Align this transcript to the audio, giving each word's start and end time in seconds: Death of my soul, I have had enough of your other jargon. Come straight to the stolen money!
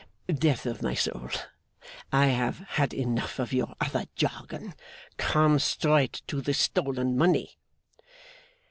Death 0.33 0.65
of 0.65 0.81
my 0.81 0.95
soul, 0.95 1.29
I 2.11 2.25
have 2.25 2.57
had 2.69 2.91
enough 2.91 3.37
of 3.37 3.53
your 3.53 3.75
other 3.79 4.05
jargon. 4.15 4.73
Come 5.17 5.59
straight 5.59 6.23
to 6.25 6.41
the 6.41 6.55
stolen 6.55 7.15
money! 7.15 7.59